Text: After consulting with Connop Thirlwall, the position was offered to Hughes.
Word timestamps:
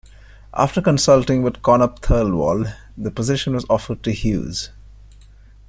After 0.55 0.81
consulting 0.81 1.43
with 1.43 1.61
Connop 1.61 1.99
Thirlwall, 1.99 2.73
the 2.97 3.11
position 3.11 3.53
was 3.53 3.65
offered 3.69 4.01
to 4.01 4.11
Hughes. 4.11 4.71